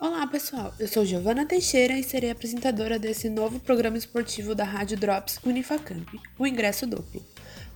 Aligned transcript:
Olá 0.00 0.26
pessoal, 0.26 0.72
eu 0.78 0.88
sou 0.88 1.04
Giovana 1.04 1.46
Teixeira 1.46 1.94
e 1.94 2.02
serei 2.02 2.30
apresentadora 2.30 2.98
desse 2.98 3.28
novo 3.28 3.60
programa 3.60 3.98
esportivo 3.98 4.54
da 4.54 4.64
Rádio 4.64 4.96
Drops 4.96 5.38
Unifacamp, 5.44 6.08
o 6.38 6.46
Ingresso 6.46 6.86
Duplo. 6.86 7.22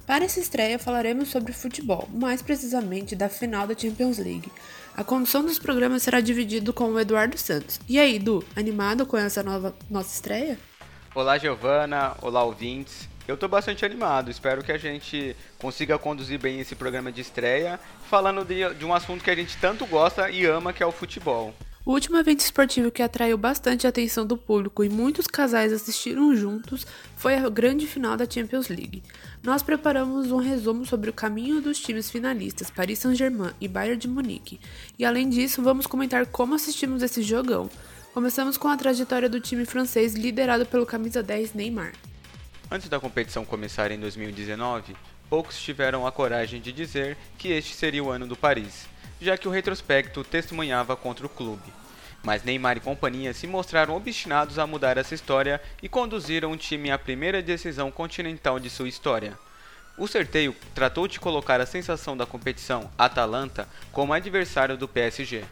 Para 0.06 0.24
essa 0.24 0.40
estreia 0.40 0.78
falaremos 0.78 1.28
sobre 1.28 1.52
futebol, 1.52 2.08
mais 2.12 2.40
precisamente 2.40 3.16
da 3.16 3.28
final 3.28 3.66
da 3.66 3.76
Champions 3.76 4.18
League. 4.18 4.50
A 4.96 5.04
condução 5.04 5.44
dos 5.44 5.58
programas 5.58 6.02
será 6.04 6.20
dividido 6.20 6.72
com 6.72 6.84
o 6.92 6.98
Eduardo 6.98 7.36
Santos. 7.36 7.80
E 7.88 7.98
aí, 7.98 8.18
Du, 8.18 8.44
animado 8.54 9.04
com 9.04 9.16
essa 9.16 9.42
nova 9.42 9.74
nossa 9.90 10.14
estreia? 10.14 10.58
Olá, 11.14 11.38
Giovana. 11.38 12.14
Olá, 12.22 12.44
ouvintes. 12.44 13.08
Eu 13.28 13.36
tô 13.36 13.48
bastante 13.48 13.84
animado, 13.84 14.30
espero 14.30 14.62
que 14.62 14.70
a 14.70 14.78
gente 14.78 15.34
consiga 15.58 15.98
conduzir 15.98 16.38
bem 16.38 16.60
esse 16.60 16.76
programa 16.76 17.10
de 17.10 17.20
estreia, 17.20 17.80
falando 18.08 18.44
de, 18.44 18.72
de 18.74 18.84
um 18.84 18.94
assunto 18.94 19.24
que 19.24 19.30
a 19.30 19.34
gente 19.34 19.56
tanto 19.56 19.84
gosta 19.84 20.30
e 20.30 20.46
ama, 20.46 20.72
que 20.72 20.82
é 20.82 20.86
o 20.86 20.92
futebol. 20.92 21.52
O 21.84 21.92
último 21.92 22.16
evento 22.18 22.40
esportivo 22.40 22.90
que 22.90 23.02
atraiu 23.02 23.36
bastante 23.38 23.86
a 23.86 23.90
atenção 23.90 24.26
do 24.26 24.36
público 24.36 24.82
e 24.82 24.88
muitos 24.88 25.26
casais 25.26 25.72
assistiram 25.72 26.34
juntos 26.34 26.86
foi 27.16 27.36
a 27.36 27.48
grande 27.48 27.86
final 27.86 28.16
da 28.16 28.28
Champions 28.28 28.68
League. 28.68 29.02
Nós 29.42 29.62
preparamos 29.62 30.32
um 30.32 30.38
resumo 30.38 30.84
sobre 30.84 31.10
o 31.10 31.12
caminho 31.12 31.60
dos 31.60 31.78
times 31.80 32.10
finalistas 32.10 32.70
Paris 32.70 33.00
Saint-Germain 33.00 33.52
e 33.60 33.68
Bayern 33.68 33.98
de 33.98 34.08
Munique, 34.08 34.60
e 34.98 35.04
além 35.04 35.28
disso, 35.28 35.62
vamos 35.62 35.86
comentar 35.86 36.26
como 36.26 36.54
assistimos 36.54 37.02
esse 37.02 37.22
jogão. 37.22 37.68
Começamos 38.14 38.56
com 38.56 38.68
a 38.68 38.76
trajetória 38.76 39.28
do 39.28 39.40
time 39.40 39.64
francês 39.64 40.14
liderado 40.14 40.64
pelo 40.66 40.86
camisa 40.86 41.22
10 41.22 41.54
Neymar. 41.54 41.92
Antes 42.70 42.88
da 42.88 43.00
competição 43.00 43.44
começar 43.44 43.90
em 43.90 44.00
2019, 44.00 44.96
poucos 45.30 45.60
tiveram 45.60 46.06
a 46.06 46.12
coragem 46.12 46.60
de 46.60 46.72
dizer 46.72 47.16
que 47.38 47.48
este 47.48 47.74
seria 47.74 48.02
o 48.02 48.10
ano 48.10 48.26
do 48.26 48.36
Paris 48.36 48.88
já 49.20 49.36
que 49.36 49.48
o 49.48 49.50
retrospecto 49.50 50.22
testemunhava 50.24 50.96
contra 50.96 51.26
o 51.26 51.30
clube. 51.30 51.72
Mas 52.22 52.42
Neymar 52.42 52.76
e 52.76 52.80
companhia 52.80 53.32
se 53.32 53.46
mostraram 53.46 53.96
obstinados 53.96 54.58
a 54.58 54.66
mudar 54.66 54.96
essa 54.96 55.14
história 55.14 55.60
e 55.82 55.88
conduziram 55.88 56.52
o 56.52 56.56
time 56.56 56.90
à 56.90 56.98
primeira 56.98 57.40
decisão 57.40 57.90
continental 57.90 58.58
de 58.58 58.68
sua 58.68 58.88
história. 58.88 59.38
O 59.96 60.06
sorteio 60.06 60.54
tratou 60.74 61.08
de 61.08 61.18
colocar 61.18 61.60
a 61.60 61.66
sensação 61.66 62.16
da 62.16 62.26
competição, 62.26 62.90
Atalanta, 62.98 63.68
como 63.92 64.12
adversário 64.12 64.76
do 64.76 64.86
PSG. 64.86 65.44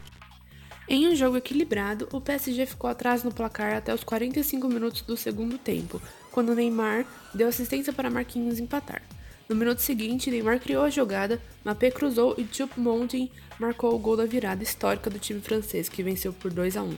Em 0.87 1.07
um 1.07 1.15
jogo 1.15 1.37
equilibrado, 1.37 2.07
o 2.11 2.21
PSG 2.21 2.67
ficou 2.67 2.87
atrás 2.87 3.23
no 3.23 3.33
placar 3.33 3.73
até 3.73 3.91
os 3.91 4.03
45 4.03 4.67
minutos 4.67 5.01
do 5.01 5.17
segundo 5.17 5.57
tempo, 5.57 5.99
quando 6.35 6.53
Neymar 6.53 7.05
deu 7.33 7.47
assistência 7.47 7.93
para 7.93 8.09
Marquinhos 8.09 8.59
empatar. 8.59 9.01
No 9.47 9.55
minuto 9.55 9.79
seguinte, 9.79 10.29
Neymar 10.29 10.59
criou 10.59 10.83
a 10.83 10.89
jogada, 10.89 11.41
Mbappé 11.63 11.89
cruzou 11.91 12.35
e 12.37 12.45
Choupo-Moting 12.45 13.31
marcou 13.57 13.95
o 13.95 13.97
gol 13.97 14.17
da 14.17 14.25
virada 14.25 14.61
histórica 14.61 15.09
do 15.09 15.17
time 15.17 15.39
francês, 15.39 15.87
que 15.87 16.03
venceu 16.03 16.33
por 16.33 16.51
2 16.51 16.75
a 16.75 16.83
1. 16.83 16.97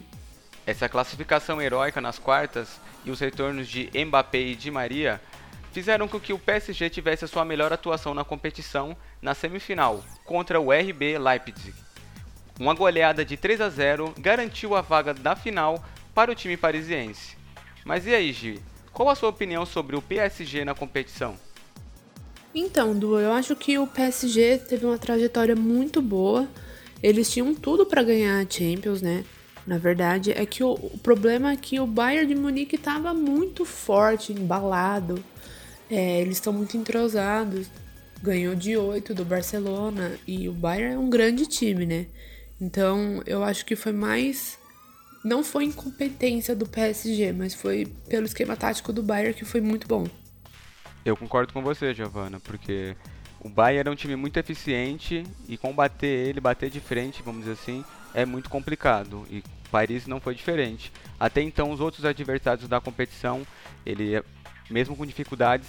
Essa 0.66 0.90
classificação 0.90 1.62
heróica 1.62 2.02
nas 2.02 2.18
quartas 2.18 2.82
e 3.06 3.12
os 3.12 3.20
retornos 3.20 3.68
de 3.68 3.92
Mbappé 3.94 4.40
e 4.40 4.56
Di 4.56 4.72
Maria 4.72 5.22
fizeram 5.72 6.08
com 6.08 6.20
que 6.20 6.34
o 6.34 6.40
PSG 6.40 6.90
tivesse 6.90 7.24
a 7.24 7.28
sua 7.28 7.46
melhor 7.46 7.72
atuação 7.72 8.16
na 8.16 8.24
competição 8.24 8.98
na 9.22 9.36
semifinal 9.36 10.04
contra 10.26 10.60
o 10.60 10.72
RB 10.72 11.20
Leipzig. 11.20 11.76
Uma 12.60 12.74
goleada 12.74 13.24
de 13.24 13.38
3 13.38 13.62
a 13.62 13.70
0 13.70 14.16
garantiu 14.18 14.76
a 14.76 14.82
vaga 14.82 15.14
da 15.14 15.36
final 15.36 15.86
para 16.16 16.32
o 16.32 16.36
time 16.36 16.58
parisiense. 16.58 17.38
Mas 17.86 18.08
e 18.08 18.16
aí, 18.16 18.34
Gi? 18.34 18.60
Qual 18.98 19.09
a 19.09 19.16
sua 19.16 19.30
opinião 19.30 19.64
sobre 19.64 19.95
o 19.95 20.02
PSG 20.02 20.66
na 20.66 20.73
competição? 20.73 21.38
Então, 22.56 22.98
Du, 22.98 23.20
eu 23.20 23.31
acho 23.31 23.56
que 23.56 23.78
o 23.78 23.86
PSG 23.86 24.58
teve 24.58 24.88
uma 24.88 24.98
trajetória 24.98 25.56
muito 25.56 26.02
boa. 26.02 26.47
Eles 27.03 27.30
tinham 27.30 27.53
tudo 27.53 27.85
para 27.85 28.02
ganhar 28.02 28.44
a 28.44 28.50
Champions, 28.50 29.03
né? 29.03 29.24
Na 29.68 29.78
verdade, 29.78 30.31
é 30.31 30.44
que 30.47 30.63
o, 30.63 30.72
o, 30.72 30.97
problema 30.97 31.52
é 31.52 31.56
que 31.56 31.80
o 31.80 31.85
Bayern 31.85 32.34
de 32.34 32.41
Munique 32.41 32.75
estava 32.75 33.13
muito 33.13 33.66
forte, 33.66 34.34
embalado. 34.34 35.24
É, 35.91 36.19
eles 36.19 36.38
estão 36.38 36.52
muito 36.52 36.75
entrosados. 36.75 37.69
Ganhou 38.24 38.56
de 38.56 38.75
8 38.78 39.14
do 39.14 39.24
Barcelona 39.24 40.14
e 40.25 40.50
o 40.50 40.53
Bayern 40.53 40.96
é 40.96 40.97
um 40.97 41.08
grande 41.08 41.46
time, 41.46 41.85
né? 41.85 42.08
Então, 42.59 43.22
eu 43.28 43.44
acho 43.44 43.64
que 43.64 43.75
foi 43.75 43.91
mais 43.91 44.58
não 45.28 45.44
foi 45.44 45.66
incompetência 45.66 46.56
do 46.56 46.66
PSG, 46.66 47.34
mas 47.34 47.54
foi 47.54 47.86
pelo 48.08 48.26
esquema 48.26 48.56
tático 48.56 48.94
do 48.94 49.04
Bayern 49.04 49.34
que 49.34 49.44
foi 49.44 49.60
muito 49.60 49.86
bom. 49.88 50.08
Eu 51.04 51.18
concordo 51.18 51.52
com 51.52 51.62
você, 51.62 51.94
Giovana, 51.94 52.40
porque 52.40 52.96
o 53.42 53.50
Bayern 53.50 53.90
é 53.90 53.92
um 53.92 53.96
time 53.96 54.16
muito 54.16 54.38
eficiente 54.38 55.24
e 55.48 55.58
combater 55.58 56.08
ele, 56.08 56.40
bater 56.40 56.70
de 56.70 56.80
frente, 56.80 57.22
vamos 57.22 57.42
dizer 57.42 57.54
assim, 57.54 57.84
é 58.14 58.26
muito 58.26 58.50
complicado. 58.50 59.28
E 59.30 59.44
Paris 59.70 60.08
não 60.08 60.22
foi 60.22 60.34
diferente. 60.34 60.94
Até 61.20 61.42
então, 61.42 61.72
os 61.72 61.82
outros 61.82 62.06
adversários 62.06 62.68
da 62.68 62.80
competição, 62.80 63.46
ele, 63.86 64.22
mesmo 64.70 64.96
com 64.96 65.06
dificuldades, 65.06 65.68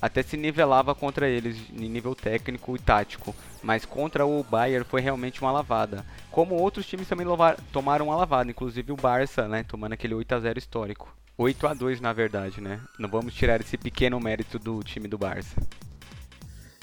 até 0.00 0.22
se 0.22 0.36
nivelava 0.36 0.94
contra 0.94 1.28
eles 1.28 1.56
em 1.72 1.88
nível 1.88 2.14
técnico 2.14 2.74
e 2.74 2.78
tático, 2.78 3.34
mas 3.62 3.84
contra 3.84 4.24
o 4.24 4.42
Bayern 4.42 4.84
foi 4.84 5.00
realmente 5.00 5.40
uma 5.40 5.52
lavada. 5.52 6.04
Como 6.30 6.54
outros 6.54 6.86
times 6.86 7.08
também 7.08 7.26
tomaram 7.72 8.06
uma 8.06 8.16
lavada, 8.16 8.50
inclusive 8.50 8.92
o 8.92 8.96
Barça, 8.96 9.46
né, 9.46 9.64
tomando 9.64 9.92
aquele 9.92 10.14
8 10.14 10.34
a 10.34 10.40
0 10.40 10.58
histórico. 10.58 11.14
8 11.36 11.66
a 11.66 11.74
2 11.74 12.00
na 12.00 12.12
verdade, 12.12 12.60
né? 12.60 12.80
Não 12.98 13.08
vamos 13.08 13.34
tirar 13.34 13.60
esse 13.60 13.76
pequeno 13.76 14.20
mérito 14.20 14.58
do 14.58 14.82
time 14.82 15.08
do 15.08 15.16
Barça. 15.16 15.56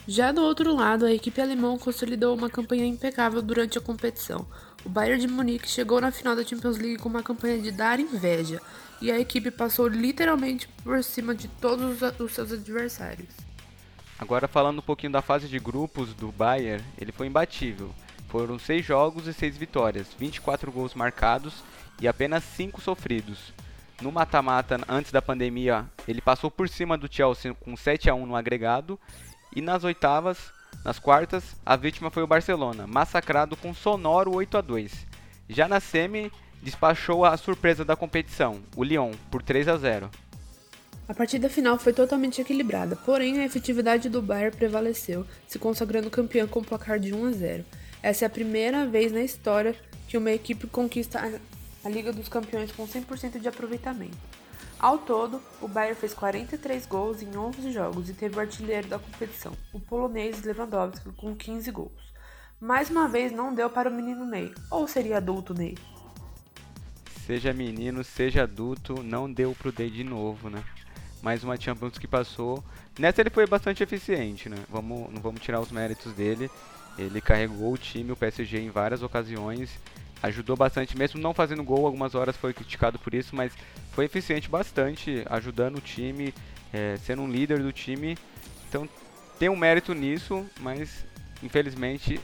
Já 0.07 0.31
do 0.31 0.41
outro 0.41 0.73
lado, 0.73 1.05
a 1.05 1.11
equipe 1.11 1.41
alemã 1.41 1.77
consolidou 1.77 2.33
uma 2.33 2.49
campanha 2.49 2.85
impecável 2.85 3.41
durante 3.41 3.77
a 3.77 3.81
competição. 3.81 4.47
O 4.85 4.89
Bayern 4.89 5.19
de 5.19 5.27
Munique 5.27 5.67
chegou 5.67 5.99
na 5.99 6.11
final 6.11 6.35
da 6.35 6.43
Champions 6.43 6.77
League 6.77 6.97
com 6.97 7.09
uma 7.09 7.23
campanha 7.23 7.61
de 7.61 7.71
dar 7.71 7.99
inveja, 7.99 8.61
e 9.01 9.11
a 9.11 9.19
equipe 9.19 9.51
passou 9.51 9.87
literalmente 9.87 10.67
por 10.83 11.03
cima 11.03 11.35
de 11.35 11.47
todos 11.47 12.01
os 12.19 12.33
seus 12.33 12.51
adversários. 12.51 13.29
Agora 14.19 14.47
falando 14.47 14.79
um 14.79 14.83
pouquinho 14.83 15.11
da 15.11 15.21
fase 15.21 15.47
de 15.47 15.59
grupos 15.59 16.13
do 16.13 16.31
Bayern, 16.31 16.83
ele 16.99 17.11
foi 17.11 17.27
imbatível. 17.27 17.93
Foram 18.29 18.57
6 18.57 18.85
jogos 18.85 19.27
e 19.27 19.33
6 19.33 19.55
vitórias, 19.57 20.07
24 20.17 20.71
gols 20.71 20.93
marcados 20.93 21.63
e 22.01 22.07
apenas 22.07 22.43
5 22.43 22.81
sofridos. 22.81 23.53
No 24.01 24.11
mata-mata, 24.11 24.79
antes 24.87 25.11
da 25.11 25.21
pandemia, 25.21 25.85
ele 26.07 26.21
passou 26.21 26.51
por 26.51 26.67
cima 26.69 26.97
do 26.97 27.11
Chelsea 27.11 27.53
com 27.53 27.75
7 27.75 28.09
a 28.09 28.15
1 28.15 28.25
no 28.25 28.35
agregado. 28.35 28.99
E 29.55 29.61
nas 29.61 29.83
oitavas, 29.83 30.51
nas 30.83 30.99
quartas, 30.99 31.43
a 31.65 31.75
vítima 31.75 32.09
foi 32.09 32.23
o 32.23 32.27
Barcelona, 32.27 32.87
massacrado 32.87 33.55
com 33.55 33.73
sonoro 33.73 34.33
8 34.33 34.57
a 34.57 34.61
2. 34.61 34.91
Já 35.49 35.67
na 35.67 35.79
semi, 35.79 36.31
despachou 36.61 37.25
a 37.25 37.35
surpresa 37.37 37.83
da 37.83 37.95
competição, 37.95 38.61
o 38.75 38.83
Lyon, 38.83 39.11
por 39.29 39.41
3 39.41 39.67
a 39.67 39.77
0. 39.77 40.09
A 41.07 41.13
partida 41.13 41.49
final 41.49 41.77
foi 41.77 41.93
totalmente 41.93 42.41
equilibrada, 42.41 42.95
porém 42.95 43.39
a 43.39 43.45
efetividade 43.45 44.09
do 44.09 44.21
Bayern 44.21 44.55
prevaleceu, 44.55 45.25
se 45.47 45.57
consagrando 45.57 46.09
campeão 46.09 46.47
com 46.47 46.63
placar 46.63 46.99
de 46.99 47.13
1 47.13 47.25
a 47.25 47.31
0. 47.31 47.65
Essa 48.03 48.25
é 48.25 48.27
a 48.27 48.29
primeira 48.29 48.85
vez 48.85 49.11
na 49.11 49.21
história 49.21 49.75
que 50.07 50.17
uma 50.17 50.31
equipe 50.31 50.67
conquista 50.67 51.19
a 51.83 51.89
Liga 51.89 52.11
dos 52.11 52.27
Campeões 52.27 52.71
com 52.71 52.85
100% 52.85 53.39
de 53.39 53.47
aproveitamento. 53.47 54.17
Ao 54.79 54.99
todo, 54.99 55.41
o 55.59 55.67
Bayern 55.67 55.99
fez 55.99 56.13
43 56.13 56.85
gols 56.85 57.23
em 57.23 57.35
11 57.35 57.71
jogos 57.71 58.09
e 58.09 58.13
teve 58.13 58.37
o 58.37 58.39
artilheiro 58.39 58.87
da 58.87 58.99
competição, 58.99 59.53
o 59.73 59.79
polonês 59.79 60.43
Lewandowski, 60.43 61.11
com 61.13 61.35
15 61.35 61.71
gols. 61.71 62.13
Mais 62.61 62.87
uma 62.91 63.07
vez 63.07 63.31
não 63.31 63.55
deu 63.55 63.71
para 63.71 63.89
o 63.89 63.93
menino 63.93 64.23
Ney, 64.23 64.53
ou 64.69 64.87
seria 64.87 65.17
adulto 65.17 65.51
Ney? 65.51 65.75
Seja 67.25 67.53
menino, 67.53 68.03
seja 68.03 68.43
adulto, 68.43 69.01
não 69.01 69.31
deu 69.31 69.55
pro 69.57 69.73
Ney 69.75 69.89
de 69.89 70.03
novo, 70.03 70.47
né? 70.47 70.63
Mais 71.23 71.43
uma 71.43 71.59
Champions 71.59 71.97
que 71.97 72.07
passou. 72.07 72.63
Nessa 72.99 73.21
ele 73.21 73.31
foi 73.31 73.47
bastante 73.47 73.81
eficiente, 73.81 74.47
né? 74.47 74.57
Vamos, 74.69 75.11
não 75.11 75.19
vamos 75.19 75.41
tirar 75.41 75.59
os 75.59 75.71
méritos 75.71 76.13
dele. 76.13 76.51
Ele 76.99 77.19
carregou 77.19 77.73
o 77.73 77.77
time, 77.77 78.11
o 78.11 78.15
PSG, 78.15 78.59
em 78.59 78.69
várias 78.69 79.01
ocasiões 79.01 79.71
ajudou 80.21 80.55
bastante, 80.55 80.97
mesmo 80.97 81.19
não 81.19 81.33
fazendo 81.33 81.63
gol, 81.63 81.85
algumas 81.85 82.15
horas 82.15 82.35
foi 82.35 82.53
criticado 82.53 82.97
por 82.97 83.13
isso, 83.13 83.35
mas 83.35 83.53
foi 83.91 84.05
eficiente 84.05 84.49
bastante, 84.49 85.23
ajudando 85.29 85.77
o 85.77 85.81
time, 85.81 86.33
é, 86.73 86.97
sendo 86.97 87.21
um 87.21 87.31
líder 87.31 87.59
do 87.59 87.71
time. 87.71 88.17
Então 88.67 88.87
tem 89.39 89.49
um 89.49 89.55
mérito 89.55 89.93
nisso, 89.93 90.45
mas 90.59 91.05
infelizmente 91.41 92.19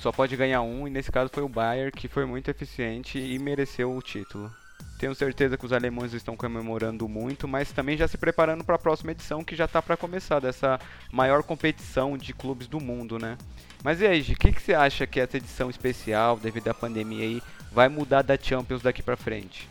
só 0.00 0.12
pode 0.12 0.36
ganhar 0.36 0.62
um, 0.62 0.86
e 0.86 0.90
nesse 0.90 1.10
caso 1.10 1.30
foi 1.32 1.42
o 1.42 1.48
Bayern, 1.48 1.92
que 1.92 2.08
foi 2.08 2.24
muito 2.24 2.50
eficiente 2.50 3.18
e 3.18 3.38
mereceu 3.38 3.94
o 3.94 4.02
título. 4.02 4.50
Tenho 4.98 5.14
certeza 5.14 5.56
que 5.56 5.66
os 5.66 5.72
alemães 5.72 6.12
estão 6.12 6.36
comemorando 6.36 7.08
muito, 7.08 7.48
mas 7.48 7.72
também 7.72 7.96
já 7.96 8.06
se 8.06 8.16
preparando 8.16 8.64
para 8.64 8.76
a 8.76 8.78
próxima 8.78 9.10
edição 9.10 9.44
que 9.44 9.56
já 9.56 9.64
está 9.64 9.82
para 9.82 9.96
começar, 9.96 10.40
dessa 10.40 10.78
maior 11.12 11.42
competição 11.42 12.16
de 12.16 12.32
clubes 12.32 12.68
do 12.68 12.80
mundo, 12.80 13.18
né? 13.18 13.36
Mas 13.84 14.00
e 14.00 14.06
aí, 14.06 14.22
o 14.22 14.24
que, 14.24 14.50
que 14.50 14.62
você 14.62 14.72
acha 14.72 15.06
que 15.06 15.20
essa 15.20 15.36
edição 15.36 15.68
especial, 15.68 16.38
devido 16.38 16.68
à 16.68 16.74
pandemia 16.74 17.22
aí, 17.22 17.42
vai 17.70 17.86
mudar 17.86 18.22
da 18.22 18.34
Champions 18.34 18.80
daqui 18.80 19.02
para 19.02 19.14
frente? 19.14 19.68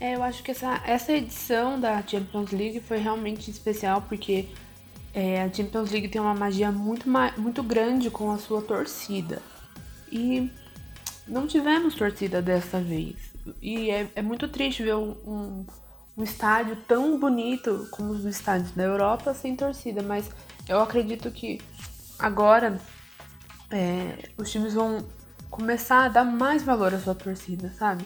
É, 0.00 0.14
eu 0.14 0.22
acho 0.22 0.42
que 0.42 0.50
essa, 0.50 0.80
essa 0.86 1.12
edição 1.12 1.78
da 1.78 2.02
Champions 2.02 2.50
League 2.50 2.80
foi 2.80 2.96
realmente 2.96 3.50
especial 3.50 4.00
porque 4.00 4.48
é, 5.12 5.42
a 5.42 5.52
Champions 5.52 5.90
League 5.90 6.08
tem 6.08 6.18
uma 6.18 6.32
magia 6.32 6.72
muito, 6.72 7.06
muito 7.36 7.62
grande 7.62 8.08
com 8.08 8.30
a 8.30 8.38
sua 8.38 8.62
torcida. 8.62 9.42
E 10.10 10.50
não 11.28 11.46
tivemos 11.46 11.94
torcida 11.94 12.40
dessa 12.40 12.80
vez. 12.80 13.16
E 13.60 13.90
é, 13.90 14.08
é 14.14 14.22
muito 14.22 14.48
triste 14.48 14.82
ver 14.82 14.94
um, 14.94 15.10
um, 15.26 15.66
um, 16.16 16.22
estádio 16.22 16.74
tão 16.88 17.20
bonito 17.20 17.86
como 17.90 18.12
os 18.12 18.24
estádios 18.24 18.70
da 18.70 18.84
Europa 18.84 19.34
sem 19.34 19.54
torcida, 19.54 20.02
mas 20.02 20.30
eu 20.66 20.80
acredito 20.80 21.30
que 21.30 21.60
agora 22.18 22.80
é, 23.70 24.30
os 24.36 24.50
times 24.50 24.74
vão 24.74 25.04
começar 25.50 26.04
a 26.04 26.08
dar 26.08 26.24
mais 26.24 26.62
valor 26.62 26.94
à 26.94 26.98
sua 26.98 27.14
torcida, 27.14 27.70
sabe? 27.78 28.04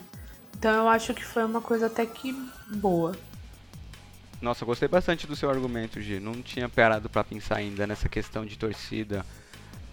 Então 0.56 0.72
eu 0.72 0.88
acho 0.88 1.12
que 1.14 1.24
foi 1.24 1.44
uma 1.44 1.60
coisa 1.60 1.86
até 1.86 2.06
que 2.06 2.32
boa. 2.76 3.14
Nossa, 4.40 4.64
gostei 4.64 4.88
bastante 4.88 5.26
do 5.26 5.34
seu 5.34 5.48
argumento, 5.48 6.00
Gi. 6.00 6.20
Não 6.20 6.34
tinha 6.42 6.68
parado 6.68 7.08
para 7.08 7.24
pensar 7.24 7.56
ainda 7.56 7.86
nessa 7.86 8.08
questão 8.08 8.44
de 8.44 8.58
torcida, 8.58 9.24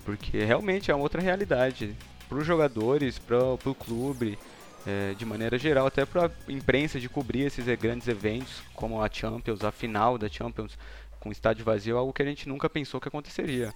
porque 0.06 0.44
realmente 0.44 0.92
é 0.92 0.96
uma 0.96 1.04
outra 1.04 1.22
realidade 1.22 1.96
para 2.28 2.38
os 2.38 2.46
jogadores, 2.46 3.20
para 3.20 3.38
o 3.38 3.76
clube, 3.76 4.38
é, 4.86 5.14
de 5.14 5.26
maneira 5.26 5.58
geral, 5.58 5.88
até 5.88 6.06
para 6.06 6.26
a 6.26 6.52
imprensa 6.52 7.00
de 7.00 7.08
cobrir 7.08 7.42
esses 7.42 7.66
grandes 7.80 8.08
eventos, 8.08 8.62
como 8.74 9.02
a 9.02 9.10
Champions, 9.12 9.64
a 9.64 9.72
final 9.72 10.18
da 10.18 10.28
Champions 10.28 10.78
com 11.20 11.32
estádio 11.32 11.64
vazio, 11.64 11.98
algo 11.98 12.12
que 12.12 12.22
a 12.22 12.26
gente 12.26 12.50
nunca 12.50 12.70
pensou 12.70 13.00
que 13.00 13.08
aconteceria. 13.08 13.74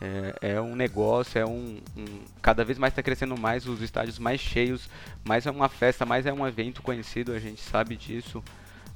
É, 0.00 0.52
é 0.54 0.60
um 0.60 0.76
negócio, 0.76 1.38
é 1.38 1.46
um, 1.46 1.78
um 1.96 2.04
cada 2.42 2.64
vez 2.64 2.78
mais 2.78 2.92
está 2.92 3.02
crescendo 3.02 3.36
mais 3.38 3.66
os 3.66 3.80
estádios 3.80 4.18
mais 4.18 4.40
cheios, 4.40 4.90
mais 5.24 5.46
é 5.46 5.50
uma 5.50 5.70
festa, 5.70 6.04
mais 6.04 6.26
é 6.26 6.32
um 6.32 6.46
evento 6.46 6.82
conhecido, 6.82 7.32
a 7.32 7.38
gente 7.38 7.60
sabe 7.60 7.96
disso. 7.96 8.42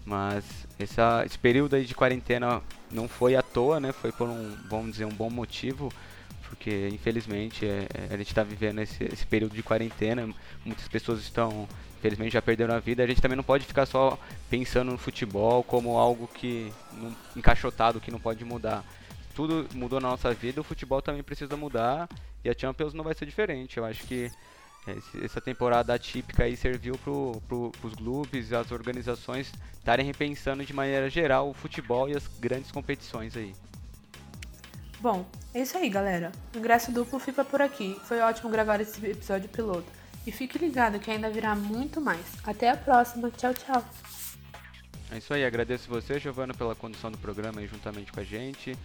Mas 0.05 0.67
essa, 0.79 1.23
esse 1.25 1.39
período 1.39 1.77
aí 1.77 1.85
de 1.85 1.95
quarentena 1.95 2.63
não 2.91 3.09
foi 3.09 3.37
à 3.37 3.43
toa, 3.43 3.79
né? 3.79 3.93
Foi 3.93 4.11
por 4.11 4.29
um, 4.29 4.57
vamos 4.69 4.93
dizer, 4.93 5.05
um 5.05 5.15
bom 5.15 5.31
motivo, 5.31 5.93
porque 6.49 6.89
infelizmente 6.89 7.65
é, 7.65 7.87
é 7.95 8.15
a 8.15 8.17
gente 8.17 8.29
está 8.29 8.43
vivendo 8.43 8.81
esse, 8.81 9.05
esse, 9.05 9.27
período 9.27 9.55
de 9.55 9.63
quarentena, 9.63 10.29
muitas 10.65 10.89
pessoas 10.89 11.21
estão, 11.21 11.69
infelizmente, 11.99 12.33
já 12.33 12.43
perderam 12.43 12.75
a 12.75 12.81
vida. 12.81 13.03
A 13.03 13.07
gente 13.07 13.21
também 13.23 13.37
não 13.37 13.45
pode 13.45 13.65
ficar 13.65 13.87
só 13.87 14.19
pensando 14.49 14.91
no 14.91 14.99
futebol 14.99 15.63
como 15.63 15.97
algo 15.97 16.27
que 16.29 16.73
não, 16.93 17.15
encaixotado, 17.37 18.01
que 18.01 18.11
não 18.11 18.19
pode 18.19 18.45
mudar. 18.45 18.85
Tudo 19.41 19.67
mudou 19.75 19.99
na 19.99 20.11
nossa 20.11 20.35
vida, 20.35 20.61
o 20.61 20.65
futebol 20.65 21.01
também 21.01 21.23
precisa 21.23 21.57
mudar 21.57 22.07
e 22.45 22.51
a 22.51 22.55
Champions 22.55 22.93
não 22.93 23.03
vai 23.03 23.15
ser 23.15 23.25
diferente. 23.25 23.79
Eu 23.79 23.87
acho 23.87 24.07
que 24.07 24.31
essa 25.25 25.41
temporada 25.41 25.95
atípica 25.95 26.45
aí 26.45 26.55
serviu 26.55 26.93
para 26.99 27.41
pro, 27.49 27.73
os 27.83 27.95
clubes 27.95 28.51
e 28.51 28.55
as 28.55 28.71
organizações 28.71 29.51
estarem 29.79 30.05
repensando 30.05 30.63
de 30.63 30.75
maneira 30.75 31.09
geral 31.09 31.49
o 31.49 31.55
futebol 31.55 32.07
e 32.07 32.15
as 32.15 32.27
grandes 32.39 32.71
competições 32.71 33.35
aí. 33.35 33.55
Bom, 35.01 35.25
é 35.55 35.63
isso 35.63 35.75
aí, 35.79 35.89
galera. 35.89 36.33
O 36.55 36.59
ingresso 36.59 36.93
duplo 36.93 37.19
fica 37.19 37.43
por 37.43 37.63
aqui. 37.63 37.99
Foi 38.05 38.21
ótimo 38.21 38.51
gravar 38.51 38.79
esse 38.83 39.03
episódio 39.07 39.49
piloto. 39.49 39.91
E 40.27 40.31
fique 40.31 40.59
ligado 40.59 41.01
que 41.01 41.11
ainda 41.11 41.31
virá 41.31 41.57
muito 41.57 41.99
mais. 41.99 42.27
Até 42.45 42.69
a 42.69 42.77
próxima. 42.77 43.31
Tchau, 43.31 43.55
tchau. 43.55 43.83
É 45.13 45.19
isso 45.19 45.35
aí. 45.35 45.45
Agradeço 45.45 45.89
você, 45.89 46.19
Giovana, 46.19 46.55
pela 46.55 46.75
condução 46.75 47.11
do 47.11 47.19
programa 47.19 47.61
aí 47.61 47.67
juntamente 47.67 48.13
com 48.13 48.21
a 48.21 48.25
gente. 48.25 48.77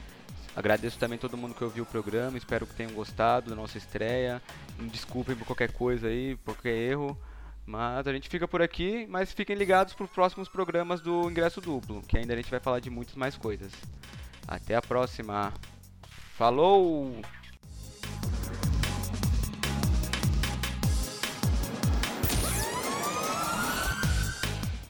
Agradeço 0.55 0.97
também 0.97 1.19
todo 1.19 1.35
mundo 1.35 1.53
que 1.53 1.63
ouviu 1.63 1.83
o 1.83 1.87
programa, 1.87 2.37
espero 2.37 2.65
que 2.65 2.73
tenham 2.73 2.93
gostado 2.93 3.49
da 3.49 3.55
nossa 3.55 3.77
estreia. 3.77 4.41
Desculpem 4.79 5.35
por 5.35 5.45
qualquer 5.45 5.71
coisa 5.71 6.07
aí, 6.07 6.35
por 6.37 6.55
qualquer 6.55 6.75
erro. 6.75 7.17
Mas 7.65 8.07
a 8.07 8.13
gente 8.13 8.29
fica 8.29 8.47
por 8.47 8.61
aqui, 8.61 9.05
mas 9.09 9.33
fiquem 9.33 9.55
ligados 9.55 9.93
para 9.93 10.05
os 10.05 10.11
próximos 10.11 10.47
programas 10.47 11.01
do 11.01 11.29
Ingresso 11.29 11.59
Duplo, 11.59 12.01
que 12.03 12.17
ainda 12.17 12.33
a 12.33 12.37
gente 12.37 12.49
vai 12.49 12.59
falar 12.59 12.79
de 12.79 12.89
muitas 12.89 13.15
mais 13.15 13.35
coisas. 13.35 13.71
Até 14.47 14.75
a 14.75 14.81
próxima. 14.81 15.51
Falou! 16.37 17.21